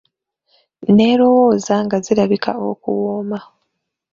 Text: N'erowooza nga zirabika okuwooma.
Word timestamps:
N'erowooza 0.95 1.75
nga 1.85 1.97
zirabika 2.05 2.51
okuwooma. 2.69 3.39